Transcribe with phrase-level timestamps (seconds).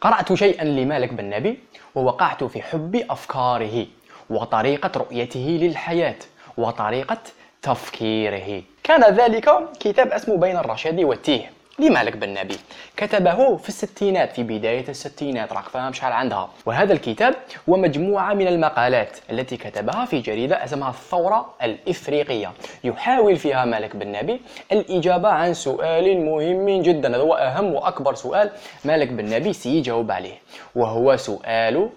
[0.00, 1.58] قرأت شيئا لمالك بن نبي
[1.94, 3.86] ووقعت في حب أفكاره
[4.30, 6.16] وطريقة رؤيته للحياة
[6.56, 7.18] وطريقة
[7.62, 8.62] تفكيره.
[8.82, 9.50] كان ذلك
[9.80, 11.50] كتاب اسمه بين الرشاد والتيه.
[11.78, 12.56] لمالك بن نبي
[12.96, 16.48] كتبه في الستينات في بداية الستينات راك فاهم شحال عندها.
[16.66, 17.34] وهذا الكتاب
[17.68, 22.52] هو مجموعة من المقالات التي كتبها في جريدة اسمها الثورة الإفريقية.
[22.84, 24.40] يحاول فيها مالك بن نبي
[24.72, 27.08] الإجابة عن سؤال مهم جدا.
[27.08, 28.50] هذا هو أهم وأكبر سؤال
[28.84, 30.38] مالك بن نبي سيجاوب عليه.
[30.74, 31.90] وهو سؤال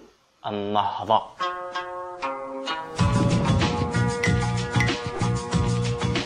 [0.46, 1.22] النهضة.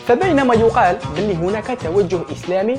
[0.07, 2.79] فبينما يقال بأن هناك توجه إسلامي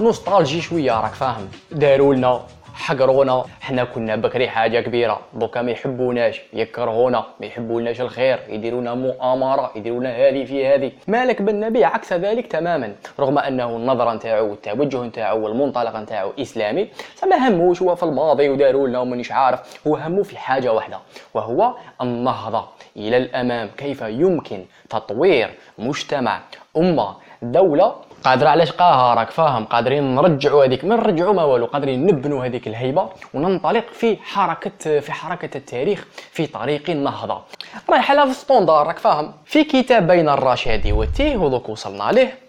[0.00, 1.48] nostalgique شوية راك فاهم.
[1.70, 2.40] داروا لنا
[2.74, 3.44] حقرونا.
[3.60, 5.20] حنا كنا بكري حاجة كبيرة.
[5.34, 7.24] دوكا ما يحبوناش يكرهونا.
[7.40, 8.38] ما يحبوناش الخير.
[8.48, 10.92] يديرونا مؤامرة يديرونا هذه في هذه.
[11.08, 12.94] مالك بن نبي عكس ذلك تماما.
[13.20, 16.88] رغم أنه النظره نتاعو والتوجه نتاعو والمنطلق نتاعو إسلامي
[17.30, 19.86] ما هموش هو في الماضي وداروا لنا ومانيش عارف.
[19.86, 20.98] هو همو في حاجة واحدة
[21.34, 22.64] وهو النهضة
[22.96, 23.68] إلى الأمام.
[23.76, 26.40] كيف يمكن تطوير مجتمع
[26.76, 27.94] أمة دولة
[28.24, 32.68] قادر على شقاها راك فاهم؟ قادرين نرجعوا هذيك ما نرجعوا ما والو قادرين نبنوا هذيك
[32.68, 37.42] الهيبة وننطلق في حركه في حركة التاريخ في طريق النهضة.
[37.90, 42.41] رايحة لها في ستوندار راك فاهم؟ في كتاب بين الرشاد والتيه ودوك وصلنا ليه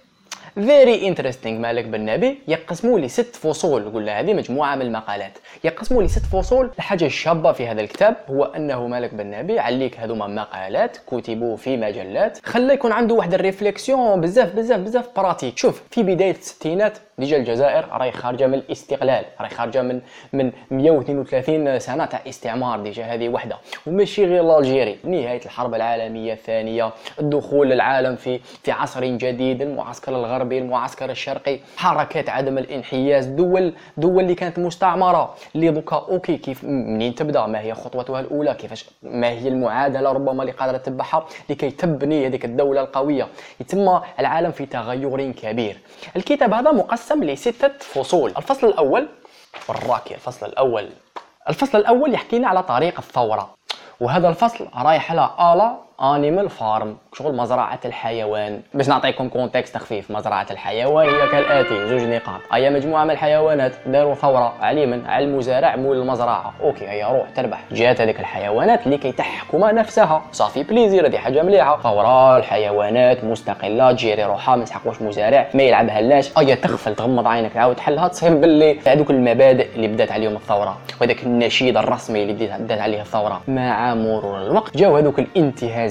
[0.55, 2.39] very interesting مالك بن نبي.
[2.47, 3.89] يقسموا لي ست فصول.
[3.93, 5.37] قلنا هذه مجموعة من المقالات.
[5.63, 6.71] يقسموا لي ست فصول.
[6.77, 10.97] الحاجة الشابة في هذا الكتاب هو أنه مالك بن نبي عليك هذوما مقالات.
[11.07, 12.39] كتبوا في مجلات.
[12.45, 14.21] خلى يكون عنده واحد ال réflexion.
[14.21, 19.25] بزاف بزاف بزاف pratique شوف في بداية الستينات déjà الجزائر راهي خارجة من الاستقلال.
[19.39, 20.01] راهي خارجة من
[20.33, 23.03] من 132 سنة تاع استعمار déjà.
[23.03, 23.57] هذه وحدة.
[23.87, 26.91] وماشي غير الجيري نهاية الحرب العالمية الثانية.
[27.19, 29.61] الدخول للعالم في في عصر جديد.
[29.61, 30.42] المعسكر الغربي.
[30.51, 35.35] المعسكر الشرقي حركات عدم الانحياز دول دول اللي كانت مستعمرة.
[35.55, 40.41] اللي دوكا أوكي كيف منين تبدأ؟ ما هي خطوتها الأولى؟ كيفاش؟ ما هي المعادلة؟ ربما
[40.41, 43.27] اللي قادره تتبعها لكي تبني هذيك الدولة القوية.
[43.59, 45.77] يتم العالم في تغير كبير.
[46.15, 48.33] الكتاب هذا مقسم لستة فصول.
[48.37, 49.07] الفصل الأول
[49.69, 50.89] والراكي الفصل الأول.
[51.49, 53.49] الفصل الأول يحكي لنا على طريق الثورة.
[53.99, 58.61] وهذا الفصل رايح على Animal Farm شغل مزرعة الحيوان.
[58.73, 62.39] باش نعطيكم contexte خفيف مزرعة الحيوان هي كالآتي زوج نقاط.
[62.53, 66.53] اي مجموعة من الحيوانات داروا ثورة على من على المزارع مول المزرعة.
[66.61, 70.21] okay هيا روح تربح جات هذيك الحيوانات لكي تحكم نفسها.
[70.31, 71.81] ça fait plaisir هذه حاجة مليحة.
[71.81, 77.53] ثورة الحيوانات مستقلة تجيري روحها ما نسحقوش مزارع ما يلعبها لاش ايا تغفل تغمض عينك
[77.53, 80.77] تعاود تحلها تصيب باللي هذوك المبادئ اللي بدات عليهم الثورة.
[81.01, 83.41] وهذاك النشيد الرسمي اللي بدات عليه الثورة.
[83.47, 85.82] مع مرور الوقت جاو هذوك الانتهاز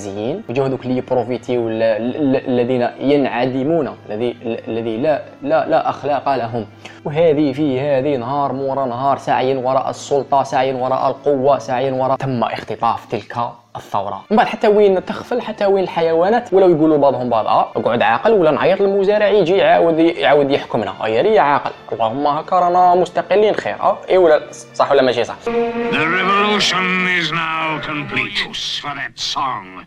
[0.58, 4.36] هذوك اللي يبروفيتيو الذين ينعدمون الذي
[4.68, 6.66] الذي لا لا لا أخلاق لهم.
[7.04, 12.44] وهذه في هذه نهار مورا نهار سعي وراء السلطة سعي وراء القوة سعي وراء تم
[12.44, 13.36] اختطاف تلك
[13.76, 14.24] الثورة.
[14.30, 18.32] من بعد حتى وين تغفل حتى وين الحيوانات؟ ولاو يقولوا لبعضهم بعض آه اقعد عاقل
[18.32, 21.04] ولا نعيط للمزارع يجي يعاود يعاود يحكمنا.
[21.04, 21.70] اي يا عاقل.
[21.92, 23.54] اللهم هكا رانا مستقلين.
[23.54, 23.80] خير.
[23.80, 26.86] آه اي ولا صح ولا ماشي صح؟ The revolution
[27.20, 28.56] is now complete.
[28.82, 29.86] For that song.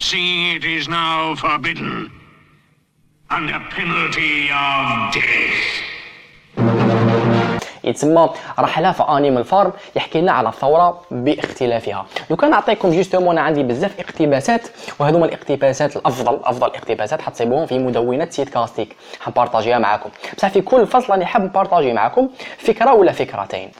[0.00, 2.10] Seeing it is now forbidden.
[3.36, 6.83] Under penalty of death.
[7.84, 12.06] يتسمى رحلة في Animal Farm يحكي لنا على الثورة باختلافها.
[12.30, 14.62] لو كان نعطيكم justement أنا عندي بزاف اقتباسات
[15.00, 20.86] وهذوما الاقتباسات الأفضل أفضل اقتباسات حتصيبوهم في مدونة site Castik حنبارطاجيها معكم بصح في كل
[20.86, 22.28] فصل راني حاب نبارطاجي معكم
[22.58, 23.70] فكرة ولا فكرتين.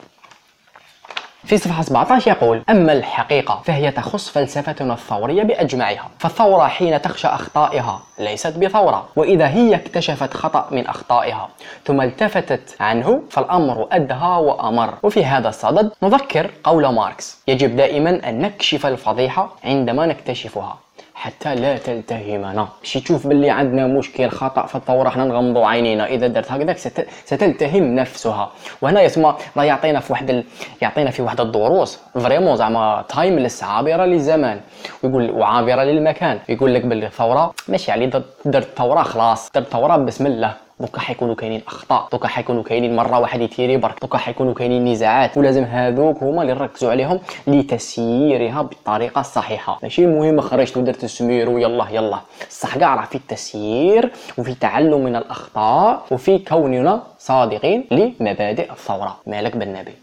[1.46, 8.02] في صفحة 17 يقول أما الحقيقة فهي تخص فلسفتنا الثورية بأجمعها فالثورة حين تخشى أخطائها
[8.18, 11.48] ليست بثورة وإذا هي اكتشفت خطأ من أخطائها
[11.84, 14.94] ثم التفتت عنه فالأمر أدهى وأمر.
[15.02, 20.78] وفي هذا الصدد نذكر قول ماركس يجب دائما أن نكشف الفضيحة عندما نكتشفها.
[21.24, 26.06] حتى لا تلتهمنا باش تشوف باللي عندنا مشكل خطأ في الثوره حنا نغمضوا عينينا.
[26.06, 26.76] إذا درت هكذاك
[27.24, 28.50] ستلتهم نفسها.
[28.82, 30.44] وهنا يسمى لا يعطينا في واحد ال...
[30.82, 32.00] يعطينا في واحد الدروس.
[32.14, 34.60] vraiment زعما timeless عابرة للزمان.
[35.02, 36.38] ويقول وعابرة للمكان.
[36.48, 38.10] يقول لك باللي الثوره ماشي يعني
[38.44, 39.50] درت ثوره خلاص.
[39.54, 40.63] درت ثوره بسم الله.
[40.80, 45.38] دوكا حيكونوا كاينين أخطاء دوكا حيكونوا كاينين مرة واحد يتيري برك دوكا حيكونوا كاينين نزاعات
[45.38, 51.86] ولازم هذوك هما اللي نركزوا عليهم لتسييرها بالطريقة الصحيحه ماشي؟ المهم خرجت ودرت السمير ويلا
[51.90, 52.18] يلا.
[52.48, 59.16] الصح كاع راه في التسيير وفي تعلم من الأخطاء وفي كوننا صادقين لمبادئ الثورة.
[59.26, 59.94] مالك بالنبي؟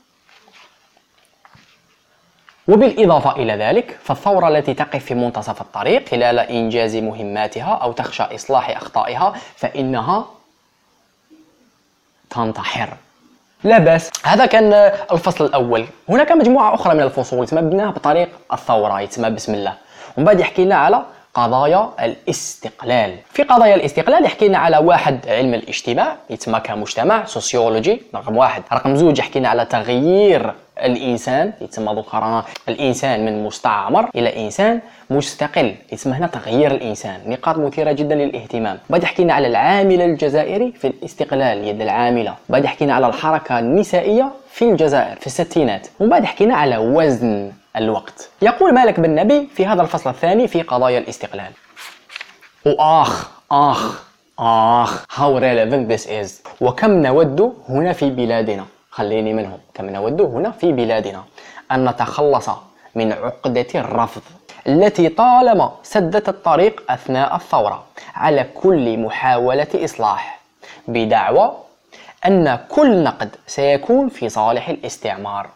[2.67, 8.69] وبالإضافة إلى ذلك فالثورة التي تقف في منتصف الطريق خلال إنجاز مهماتها أو تخشى إصلاح
[8.69, 10.25] أخطائها فإنها
[12.31, 12.89] تنتحر.
[13.63, 14.11] لا بأس.
[14.23, 14.73] هذا كان
[15.11, 15.85] الفصل الأول.
[16.09, 19.01] هناك مجموعة أخرى من الفصول تسمى بناها بطريق الثورة.
[19.01, 19.73] يتسمى بسم الله.
[20.17, 21.01] ومن بعد يحكي لنا على
[21.33, 23.17] قضايا الاستقلال.
[23.33, 28.63] في قضايا الاستقلال يحكي لنا على واحد علم الاجتماع يتسمى كمجتمع سوسيولوجي رقم واحد.
[28.73, 30.53] رقم زوج يحكي لنا على تغيير
[30.85, 37.91] الإنسان يتسمى ذكرنا الإنسان من مستعمر إلى إنسان مستقل يتسمى هنا تغيير الإنسان نقاط مثيرة
[37.91, 38.79] جدا للاهتمام.
[38.89, 42.35] بعد حكينا على العامل الجزائري في الاستقلال يد العاملة.
[42.49, 45.87] بعد حكينا على الحركة النسائية في الجزائر في الستينات.
[45.99, 48.29] ومن بعد حكينا على وزن الوقت.
[48.41, 51.51] يقول مالك بن نبي في هذا الفصل الثاني في قضايا الاستقلال.
[52.65, 54.03] وآخ آخ
[54.39, 56.29] آخ how relevant this is.
[56.61, 58.65] وكم نود هنا في بلادنا.
[58.91, 59.59] خليني منهم.
[59.73, 61.23] كم نود هنا في بلادنا
[61.71, 62.49] أن نتخلص
[62.95, 64.21] من عقدة الرفض
[64.67, 67.83] التي طالما سدت الطريق أثناء الثورة
[68.15, 70.39] على كل محاولة إصلاح
[70.87, 71.57] بدعوى
[72.25, 75.49] أن كل نقد سيكون في صالح الاستعمار.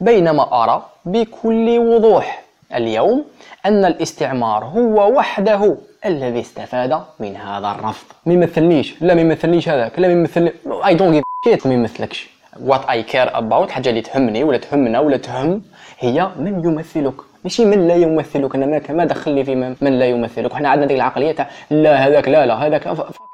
[0.00, 2.42] بينما أرى بكل وضوح
[2.74, 3.24] اليوم
[3.66, 8.06] أن الاستعمار هو وحده الذي استفاد من هذا الرفض.
[8.26, 10.52] ما يمثلنيش لا ما يمثلنيش هذاك؟ لا ما يمثلني
[10.86, 11.24] I don't
[11.66, 15.62] ما يمثلكش what I care about حاجة اللي تهمني ولا تهمنا ولا تهم
[15.98, 17.14] هي من يمثلك.
[17.44, 20.52] ماشي من لا يمثلك؟ أنا ما دخلني في من لا يمثلك.
[20.52, 22.86] وحنا عندنا ديك العقلية تاع لا هذاك لا لا هذاك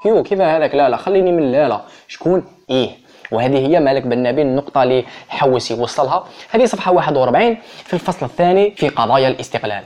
[0.06, 1.80] يو كيف هذاك لا لا خليني من لا لا.
[2.08, 2.90] شكون؟ إيه.
[3.32, 8.70] وهذه هي مالك بن نبي النقطة اللي حوس يوصلها هذه صفحة 41 في الفصل الثاني
[8.70, 9.84] في قضايا الاستقلال.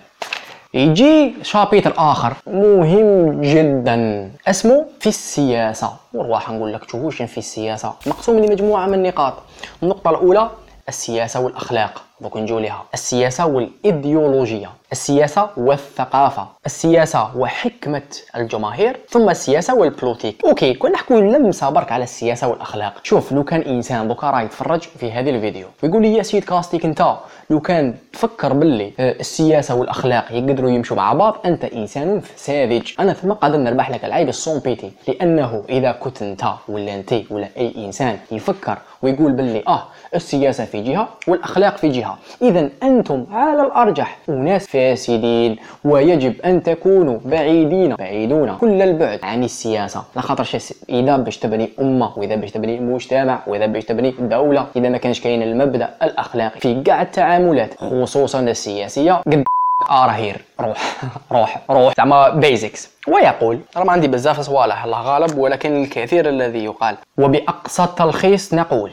[0.74, 4.30] يجي chapitre اخر مهم جدا.
[4.46, 5.92] اسمه في السياسة.
[6.14, 9.34] والله نقول لك تشوفوش في السياسة؟ مقسوم لمجموعة من النقاط
[9.82, 10.50] النقطة الأولى
[10.88, 12.02] السياسة والأخلاق.
[12.20, 14.70] دوك نجو لها السياسة والإيديولوجية.
[14.92, 16.46] السياسة والثقافة.
[16.66, 18.02] السياسة وحكمة
[18.36, 18.96] الجماهير.
[19.08, 22.94] ثم السياسة وال politique OK كنا نحكوا لمسه برك على السياسة والأخلاق.
[23.02, 25.66] شوف لو كان إنسان دوكا راه يتفرج في هذه الفيديو.
[25.82, 27.16] ويقول لي يا سيد كاستيك انت
[27.50, 33.12] لو كان تفكر باللي آه، السياسة والأخلاق يقدروا يمشوا مع بعض أنت إنسان ساذج أنا
[33.12, 37.72] ثم قادر نربح لك العيب sans pitié لأنه إذا كنت أنت ولا أنت ولا أي
[37.86, 39.82] إنسان يفكر ويقول باللي آه
[40.14, 42.03] السياسة في جهة والأخلاق في جهة.
[42.42, 50.04] اذا أنتم على الأرجح أناس فاسدين ويجب أن تكونوا بعيدين بعيدون كل البعد عن السياسة.
[50.16, 50.58] لا خاطر
[50.88, 55.20] إذا باش تبني أمة وإذا باش تبني مجتمع وإذا باش تبني دولة إذا ما كانش
[55.20, 59.44] كاين المبدأ الأخلاقي في كاع التعاملات خصوصا السياسية قد
[59.90, 60.96] آه هير روح
[61.32, 61.94] روح روح.
[61.96, 66.96] زعما بيزكس ويقول راه ما عندي بزاف صوالح الله غالب ولكن الكثير الذي يقال.
[67.18, 68.90] وبأقصى التلخيص نقول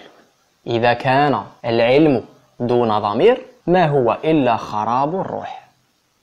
[0.68, 2.24] إذا كان العلم
[2.62, 5.68] دون ضمير ما هو إلا خراب الروح.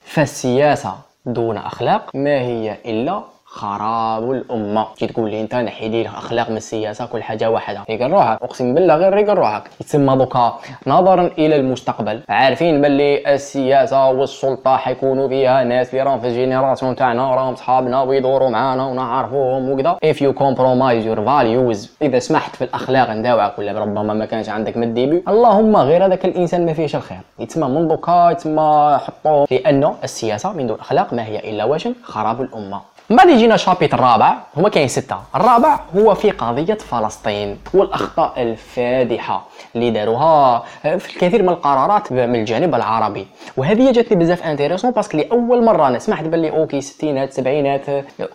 [0.01, 0.95] فالسياسة
[1.27, 4.87] دون أخلاق ما هي إلا خراب الأمة.
[4.99, 7.85] كي تقول لي أنت نحي لي الأخلاق من السياسة كل حاجة واحدة.
[7.91, 12.21] ريقل روحك أقسم بالله غير ريقل روحك يتسمى دوكا نظرا إلى المستقبل.
[12.29, 17.35] عارفين باللي السياسة والسلطة حيكونوا فيها ناس اللي راهم في ال génération تاعنا.
[17.35, 19.99] راهم صحابنا ويدوروا معانا ونعرفوهم وكذا.
[20.05, 24.77] If you compromise your values إذا سمحت في الأخلاق نداوعك ولا ربما ما كانش عندك
[24.77, 25.23] من ال début.
[25.29, 27.21] اللهم غير هذاك الإنسان ما فيهش الخير.
[27.39, 29.47] يتسمى من دوكا يتسمى حطوه.
[29.51, 32.81] لأن السياسة من دون أخلاق ما هي إلا وجه خراب الأمة.
[33.11, 35.17] من بعد يجينا ال chapitre الرابع؟ هما كاين ستة.
[35.35, 42.75] الرابع هو في قضية فلسطين والأخطاء الفادحة اللي داروها في الكثير من القرارات من الجانب
[42.75, 43.27] العربي.
[43.57, 47.87] وهذه جاتني بزاف intéressante parce que لاول مرة أنا سمعت باللي OK ستينات سبعينات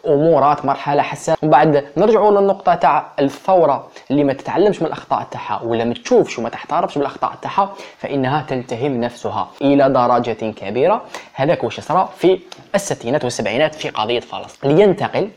[0.07, 5.61] أمورات مرحلة حساسة ومن بعد نرجعوا للنقطة تاع الثورة اللي ما تتعلمش من الأخطاء تاعها
[5.63, 11.01] ولا ما تشوفش وما تعترفش بالاخطاء تاعها فإنها تلتهم نفسها إلى درجة كبيرة.
[11.33, 12.39] هذاك واش صرا في
[12.75, 14.62] الستينات والسبعينات في قضية فلسطين.
[14.65, 15.29] لينتقل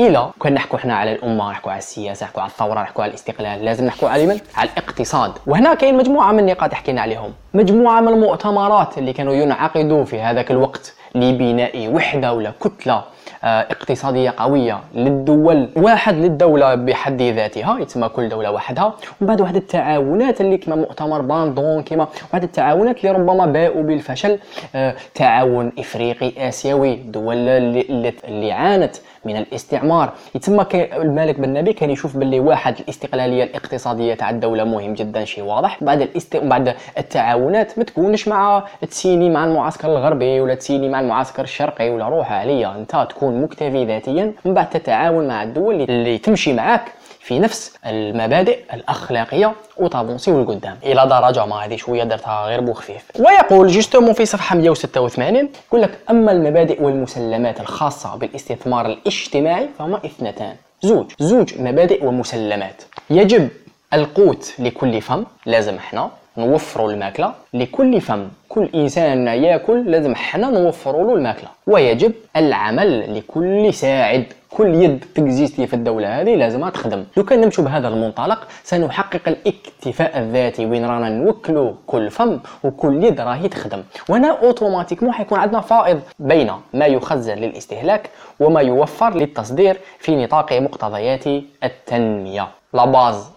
[0.00, 3.64] إلى كنا نحكوا إحنا على الأمة نحكوا على السياسة نحكوا على الثورة نحكوا على الاستقلال
[3.64, 5.32] لازم نحكوا على من على الاقتصاد.
[5.46, 7.32] وهنا كاين مجموعة من النقاط حكينا عليهم.
[7.54, 13.04] مجموعة من المؤتمرات اللي كانوا ينعقدوا في هذاك الوقت لبناء وحدة ولا كتلة
[13.42, 18.84] اقتصادية قوية للدول واحد للدولة بحد ذاتها يتسمى كل دولة وحدها.
[19.20, 24.38] ومن بعد واحد التعاونات اللي كما مؤتمر باندون كما واحد التعاونات اللي ربما باءوا بالفشل
[24.74, 30.12] آه، تعاون إفريقي آسيوي اللي, اللي عانت من الاستعمار.
[30.34, 35.44] يتسمى مالك بن نبي كان يشوف باللي واحد الاستقلالية الاقتصادية تاع الدولة مهم جدا شيء
[35.44, 35.84] واضح.
[35.84, 36.36] بعد الاست...
[36.36, 42.08] بعد التعاونات ما تكونش مع تسيني مع المعسكر الغربي ولا تسيني مع المعسكر الشرقي ولا
[42.08, 44.32] روح عليا انت تكون مكتفي ذاتيا.
[44.44, 46.92] من بعد تتعاون مع الدول اللي تمشي معاك.
[47.26, 53.68] في نفس المبادئ الأخلاقية وتافونسيو لقدام إلى درجة ما هذه شوية درتها غير بخفيف ويقول
[53.68, 60.54] justement في صفحة 186 يقول لك أما المبادئ والمسلمات الخاصة بالاستثمار الاجتماعي فهما اثنتان.
[60.82, 61.06] زوج.
[61.18, 62.82] زوج مبادئ ومسلمات.
[63.10, 63.48] يجب
[63.94, 68.28] القوت لكل فم لازم حنا نوفروا الماكلة لكل فم.
[68.48, 71.48] كل إنسان يأكل لازم حنا نوفروا له الماكلة.
[71.66, 74.24] ويجب العمل لكل ساعد.
[74.56, 77.04] كل يد تكزيستي في الدولة هذه لازم تخدم.
[77.16, 83.20] لو كان نمشوا بهذا المنطلق سنحقق الاكتفاء الذاتي وين رانا نوكلوا كل فم وكل يد
[83.20, 83.82] راهي تخدم.
[84.08, 88.10] وهنا أوتوماتيكمون حيكون عندنا فائض بين ما يخزن للاستهلاك
[88.40, 91.26] وما يوفر للتصدير في نطاق مقتضيات
[91.64, 92.48] التنمية.
[92.72, 93.30] لا باز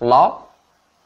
[0.00, 0.32] لا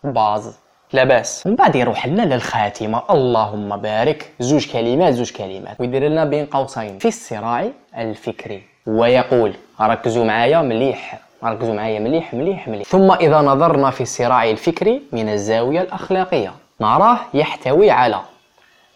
[0.04, 0.58] باز
[0.92, 3.02] لاباس من بعد يروح لنا للخاتمة.
[3.10, 4.32] اللهم بارك.
[4.40, 5.80] زوج كلمات زوج كلمات.
[5.80, 6.98] ويدير لنا بين قوسين.
[6.98, 8.69] في الصراع الفكري.
[8.86, 11.18] ويقول ركزوا معايا مليح.
[11.44, 12.86] ركزوا معايا مليح مليح مليح.
[12.86, 18.20] ثم إذا نظرنا في الصراع الفكري من الزاوية الأخلاقية نراه يحتوي على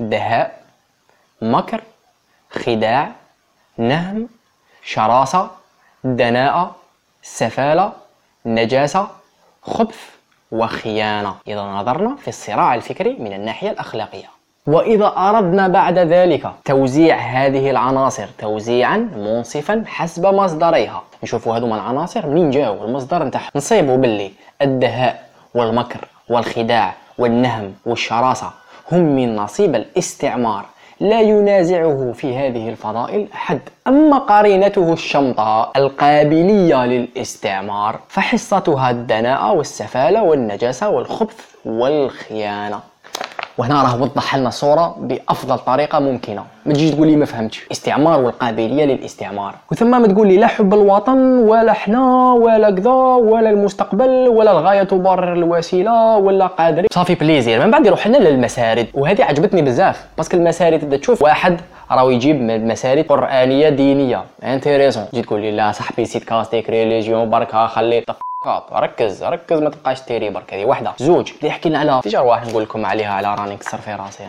[0.00, 0.62] دهاء
[1.43, 1.81] مكر
[2.50, 3.12] خداع
[3.79, 4.29] نهم
[4.85, 5.50] شراسة
[6.05, 6.76] دناءة
[7.23, 7.93] سفالة
[8.47, 9.09] نجاسة
[9.62, 10.00] خبث
[10.50, 11.35] وخيانة.
[11.49, 14.34] إذا نظرنا في الصراع الفكري من الناحية الأخلاقية.
[14.68, 21.02] وإذا أردنا بعد ذلك توزيع هذه العناصر توزيعا منصفا حسب مصدريها.
[21.23, 23.50] نشوفوا هذوما العناصر منين جاو المصدر نتاعهم.
[23.56, 24.30] نصيبوا باللي
[24.62, 28.50] الدهاء والمكر والخداع والنهم والشراسة
[28.92, 30.64] هم من نصيب الاستعمار.
[31.00, 33.61] لا ينازعه في هذه الفضائل أحد.
[33.87, 42.94] أما قرينته الشمطاء القابلية للاستعمار فحصتها الدناءة والسفالة والنجاسة والخبث والخيانة.
[43.59, 46.45] وهنا راه وضح لنا الصورة بأفضل طريقة ممكنة.
[46.66, 47.66] ما تجيش تقول لي ما فهمتش.
[47.73, 49.54] استعمار والقابلية للاستعمار.
[49.73, 54.83] وثم ما تقول لي لا حب الوطن ولا حنا ولا كذا ولا المستقبل ولا الغاية
[54.83, 58.87] تبرر الوسيلة ولا قادر ça fait plaisir من بعد يروح لنا للمسارد.
[58.94, 60.06] وهذه عجبتني بزاف.
[60.17, 64.25] parce que المسارد تبدا تشوف واحد راهو يجيب مسارد قرآنية دينية.
[64.45, 68.04] intéressant تجي تقول لي لا صاحبي سيت كاستيك religion بركة خلي
[68.73, 72.49] ركز ركز ما تبقاش تيري برك هذه واحدة زوج اللي يحكي لنا على déjà واحد
[72.49, 74.25] نقول لكم عليها على راني نكسر في راسي.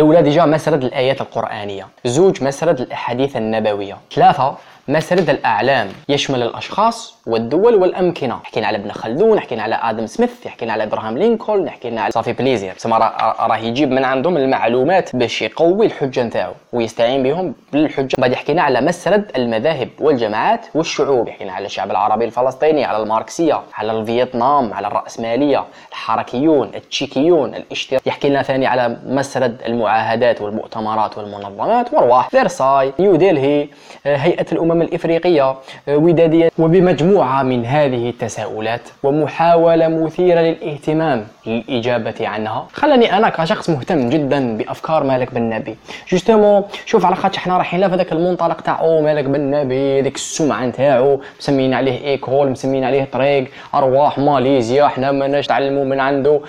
[0.00, 1.88] الاولى déjà مسرد الآيات القرآنية.
[2.04, 3.96] زوج مسرد الأحاديث النبوية.
[4.14, 4.56] ثلاثة
[4.88, 8.40] مسرد الأعلام يشمل الأشخاص والدول والأمكنة.
[8.44, 12.19] حكينا على ابن خلدون حكينا على آدم سميث حكينا على إبراهام لينكولن حكينا على ça
[12.19, 12.72] fait plaisir.
[12.72, 18.16] تسمى راه يجيب من عندهم المعلومات باش يقوي الحجة نتاعو ويستعين بهم بالحجة.
[18.18, 21.28] بعد حكينا على مسرد المذاهب والجماعات والشعوب.
[21.28, 28.06] حكينا على الشعب العربي الفلسطيني على الماركسية على الفيتنام على الرأسمالية الحركيون التشيكيون الاشتراك.
[28.06, 33.68] يحكي لنا ثاني على مسرد المعاهدات والمؤتمرات والمنظمات وارواح فيرساي نيو ديلهي
[34.04, 35.56] هيئة الأمم الأمم الإفريقية
[35.88, 35.96] آه،
[37.20, 42.66] وبمجموعة من هذه التساؤلات ومحاولة مثيرة للاهتمام للإجابة عنها.
[42.72, 45.76] خلاني أنا كشخص مهتم جدا بأفكار مالك بن نبي.
[46.08, 50.14] justement شوف على خاطر حنا رايحين في ذاك المنطلق تاع أو مالك بن نبي ديك
[50.14, 56.40] السمعة نتاعو مسمين عليه école مسمين عليه طريق أرواح ماليزيا حنا ما نتعلموا من عنده.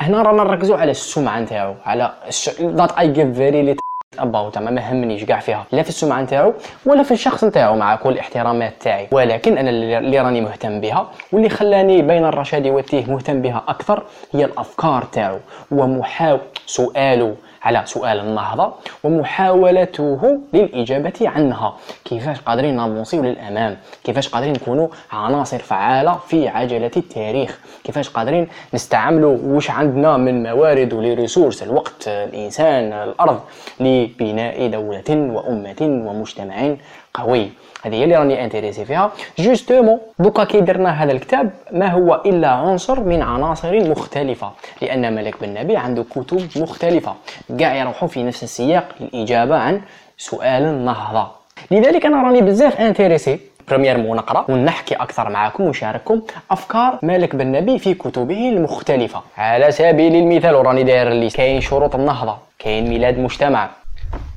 [0.00, 2.12] هنا رانا نركزوا على السمعة نتاعو على
[2.60, 3.76] that I چيف very
[4.18, 6.54] about زعما ما همنيش كاع فيها لا في السمعة نتاعو
[6.86, 9.08] ولا في الشخص نتاعو مع كل الاحترامات تاعي.
[9.12, 14.44] ولكن أنا اللي راني مهتم بها واللي خلاني بين الرشاد والتيه مهتم بها أكثر هي
[14.44, 15.38] الأفكار تاعو
[15.70, 18.72] ومحاول سؤاله على سؤال النهضة
[19.04, 21.76] ومحاولته للإجابة عنها.
[22.04, 28.08] كيفاش قادرين ن avancer يو للأمام؟ كيفاش قادرين نكونوا عناصر فعالة في عجلة التاريخ؟ كيفاش
[28.08, 33.40] قادرين نستعملوا واش عندنا من موارد و les ressources الوقت الإنسان الأرض
[33.80, 36.76] لبناء دولة وأمة ومجتمع
[37.14, 37.50] قوي؟
[37.84, 39.12] هذه هي اللي راني intéressé فيها.
[39.38, 45.34] justement donc كي درنا هذا الكتاب ما هو إلا عنصر من عناصر مختلفة لأن ملك
[45.40, 47.14] بن نبي عنده كتب مختلفة.
[47.58, 49.80] كاع يروحوا في نفس السياق للإجابة عن
[50.18, 51.28] سؤال النهضه
[51.70, 53.40] لذلك أنا راني بزاف intéressé.
[53.68, 60.16] premièrement نقرا ونحكي أكثر معكم ونشارككم افكار مالك بن نبي في كتبه المختلفه على سبيل
[60.16, 63.70] المثال وراني داير لي كاين شروط النهضه كاين ميلاد مجتمع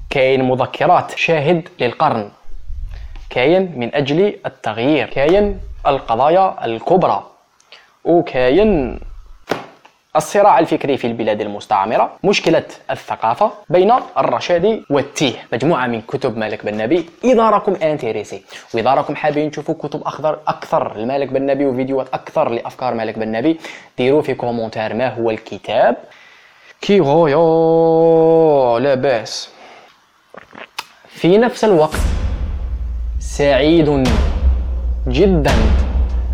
[0.10, 2.30] كاين مذكرات شاهد للقرن
[3.32, 7.24] كاين من أجل التغيير كاين القضايا الكبرى
[8.06, 9.00] وكاين
[10.16, 15.34] الصراع الفكري في البلاد المستعمرة مشكلة الثقافة بين الرشاد والتيه.
[15.54, 18.44] مجموعة من كتب مالك بن نبي إذا راكم intéressé.
[18.74, 23.32] وإذا راكم حابين تشوفوا كتب أخضر أكثر لمالك بن نبي وفيديوهات أكثر لأفكار مالك بن
[23.32, 23.60] نبي
[23.98, 25.96] ديروا في commentaire ما هو الكتاب.
[26.82, 29.50] كي غايا لا بأس
[31.08, 32.00] في نفس الوقت
[33.22, 34.10] سعيد
[35.08, 35.52] جدا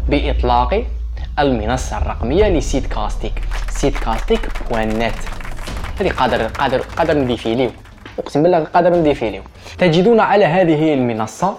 [0.10, 0.84] بإطلاق
[1.40, 3.34] المنصة الرقمية لسيد كاستيك
[3.70, 5.14] سيد كاستيك .net
[6.00, 7.70] هذه قادر قادر قادر نديفيليو
[8.20, 9.42] أقسم بالله قادر نديفيليو
[9.78, 11.58] تجدون على هذه المنصة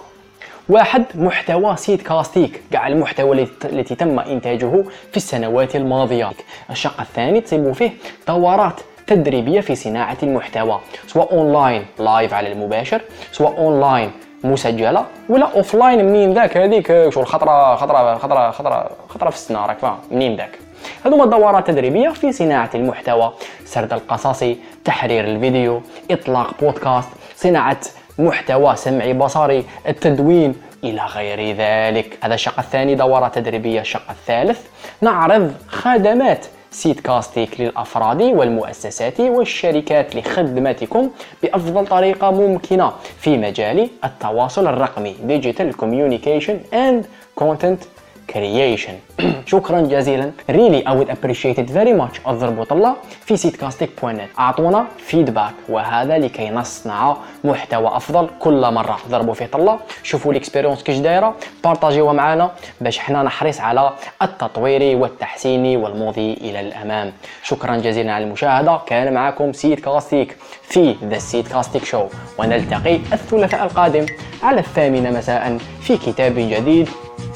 [0.69, 6.31] واحد محتوى سيد كاستيك كاع المحتوى التي تم إنتاجه في السنوات الماضية.
[6.69, 7.91] الشق الثاني تصيبوا فيه
[8.27, 14.11] دورات تدريبية في صناعة المحتوى سواء online live على المباشر سواء أونلاين
[14.43, 19.77] مسجلة ولا offline منين ذاك؟ هذيك شو الخطرة خطرة خطرة خطرة خطرة في السنة راك
[19.77, 20.59] فاهم؟ منين ذاك؟
[21.05, 23.33] هذوما دورات تدريبية في صناعة المحتوى
[23.65, 25.81] سرد القصصي تحرير الفيديو
[26.11, 27.79] إطلاق بودكاست صناعة
[28.19, 32.17] محتوى سمعي بصري التدوين إلى غير ذلك.
[32.23, 33.81] هذا الشق الثاني دوره تدريبية.
[33.81, 34.61] الشق الثالث
[35.01, 41.09] نعرض خدمات سيت كاستيك للأفراد والمؤسسات والشركات لخدمتكم
[41.43, 47.05] بأفضل طريقة ممكنة في مجال التواصل الرقمي Digital Communication and
[47.43, 47.85] Content
[48.31, 49.21] creation.
[49.53, 50.31] شكرا جزيلا.
[50.51, 52.19] Really I would appreciate it very much.
[52.25, 52.95] اضربوا طلة
[53.25, 58.97] في سيدكاستيك .net أعطونا feedback وهذا لكي نصنع محتوى أفضل كل مرة.
[59.09, 61.35] ضربوا فيه طلة شوفوا ال expérience كيش دايرة.
[61.63, 67.13] partager يوها معنا باش حنا نحرص على التطوير والتحسين والمضي إلى الأمام.
[67.43, 68.79] شكرا جزيلا على المشاهدة.
[68.87, 72.03] كان معكم سيد كاستيك في the سيد كاستيك show
[72.37, 74.05] ونلتقي الثلاثاء القادم
[74.43, 76.89] على الثامنة مساء في كتاب جديد.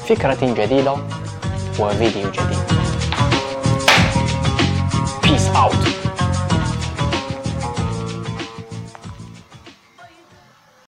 [0.08, 0.96] فكرة جديدة
[1.80, 2.73] وفيديو جديد.